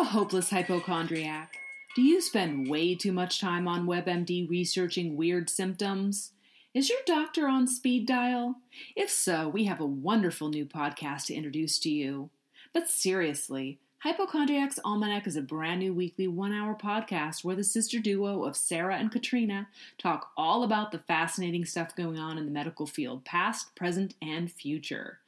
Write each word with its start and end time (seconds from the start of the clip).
a 0.00 0.04
hopeless 0.04 0.48
hypochondriac? 0.48 1.58
Do 1.94 2.00
you 2.02 2.22
spend 2.22 2.68
way 2.68 2.94
too 2.94 3.12
much 3.12 3.38
time 3.38 3.68
on 3.68 3.86
WebMD 3.86 4.48
researching 4.48 5.14
weird 5.14 5.50
symptoms? 5.50 6.32
Is 6.72 6.88
your 6.88 7.00
doctor 7.04 7.46
on 7.46 7.66
speed 7.66 8.06
dial? 8.06 8.56
If 8.96 9.10
so, 9.10 9.48
we 9.48 9.64
have 9.64 9.80
a 9.80 9.86
wonderful 9.86 10.48
new 10.48 10.64
podcast 10.64 11.26
to 11.26 11.34
introduce 11.34 11.78
to 11.80 11.90
you. 11.90 12.30
But 12.72 12.88
seriously, 12.88 13.78
Hypochondriac's 14.00 14.78
Almanac 14.82 15.26
is 15.26 15.36
a 15.36 15.42
brand 15.42 15.80
new 15.80 15.92
weekly 15.92 16.26
one 16.26 16.54
hour 16.54 16.74
podcast 16.74 17.44
where 17.44 17.54
the 17.54 17.62
sister 17.62 17.98
duo 17.98 18.44
of 18.44 18.56
Sarah 18.56 18.96
and 18.96 19.12
Katrina 19.12 19.68
talk 19.98 20.30
all 20.38 20.62
about 20.62 20.90
the 20.90 20.98
fascinating 20.98 21.66
stuff 21.66 21.94
going 21.94 22.18
on 22.18 22.38
in 22.38 22.46
the 22.46 22.50
medical 22.50 22.86
field, 22.86 23.26
past, 23.26 23.74
present, 23.74 24.14
and 24.22 24.50
future. 24.50 25.18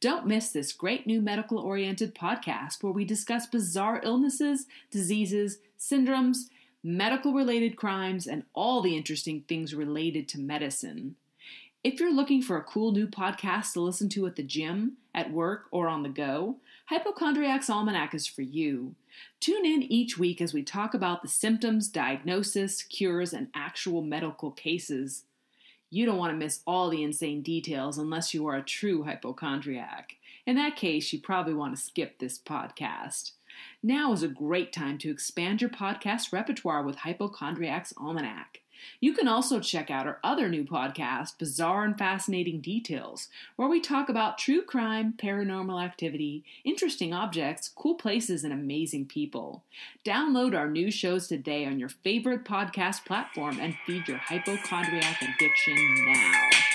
Don't 0.00 0.26
miss 0.26 0.48
this 0.48 0.72
great 0.72 1.06
new 1.06 1.20
medical 1.20 1.58
oriented 1.58 2.14
podcast 2.14 2.82
where 2.82 2.94
we 2.94 3.04
discuss 3.04 3.46
bizarre 3.46 4.00
illnesses, 4.02 4.64
diseases, 4.90 5.58
syndromes, 5.78 6.48
medical 6.82 7.34
related 7.34 7.76
crimes, 7.76 8.26
and 8.26 8.44
all 8.54 8.80
the 8.80 8.96
interesting 8.96 9.44
things 9.46 9.74
related 9.74 10.26
to 10.28 10.40
medicine. 10.40 11.16
If 11.84 11.98
you're 11.98 12.14
looking 12.14 12.42
for 12.42 12.56
a 12.56 12.62
cool 12.62 12.92
new 12.92 13.08
podcast 13.08 13.72
to 13.72 13.80
listen 13.80 14.08
to 14.10 14.24
at 14.28 14.36
the 14.36 14.44
gym, 14.44 14.98
at 15.12 15.32
work, 15.32 15.66
or 15.72 15.88
on 15.88 16.04
the 16.04 16.08
go, 16.08 16.58
Hypochondriac's 16.86 17.68
Almanac 17.68 18.14
is 18.14 18.24
for 18.24 18.42
you. 18.42 18.94
Tune 19.40 19.66
in 19.66 19.82
each 19.82 20.16
week 20.16 20.40
as 20.40 20.54
we 20.54 20.62
talk 20.62 20.94
about 20.94 21.22
the 21.22 21.28
symptoms, 21.28 21.88
diagnosis, 21.88 22.84
cures, 22.84 23.32
and 23.32 23.48
actual 23.52 24.00
medical 24.00 24.52
cases. 24.52 25.24
You 25.90 26.06
don't 26.06 26.18
want 26.18 26.32
to 26.32 26.38
miss 26.38 26.60
all 26.68 26.88
the 26.88 27.02
insane 27.02 27.42
details 27.42 27.98
unless 27.98 28.32
you 28.32 28.46
are 28.46 28.56
a 28.56 28.62
true 28.62 29.02
hypochondriac. 29.02 30.12
In 30.46 30.54
that 30.54 30.76
case, 30.76 31.12
you 31.12 31.20
probably 31.20 31.54
want 31.54 31.74
to 31.74 31.82
skip 31.82 32.20
this 32.20 32.38
podcast. 32.38 33.32
Now 33.82 34.12
is 34.12 34.22
a 34.22 34.28
great 34.28 34.72
time 34.72 34.98
to 34.98 35.10
expand 35.10 35.60
your 35.60 35.70
podcast 35.70 36.32
repertoire 36.32 36.82
with 36.82 36.96
Hypochondriac's 36.96 37.92
Almanac. 37.96 38.60
You 39.00 39.12
can 39.12 39.28
also 39.28 39.60
check 39.60 39.90
out 39.90 40.06
our 40.06 40.18
other 40.24 40.48
new 40.48 40.64
podcast, 40.64 41.38
Bizarre 41.38 41.84
and 41.84 41.96
Fascinating 41.96 42.60
Details, 42.60 43.28
where 43.56 43.68
we 43.68 43.80
talk 43.80 44.08
about 44.08 44.38
true 44.38 44.62
crime, 44.62 45.14
paranormal 45.16 45.82
activity, 45.82 46.44
interesting 46.64 47.12
objects, 47.12 47.70
cool 47.74 47.94
places, 47.94 48.44
and 48.44 48.52
amazing 48.52 49.06
people. 49.06 49.62
Download 50.04 50.56
our 50.56 50.68
new 50.68 50.90
shows 50.90 51.28
today 51.28 51.64
on 51.64 51.78
your 51.78 51.88
favorite 51.88 52.44
podcast 52.44 53.04
platform 53.04 53.58
and 53.60 53.76
feed 53.86 54.08
your 54.08 54.18
hypochondriac 54.18 55.22
addiction 55.22 55.76
now. 56.06 56.71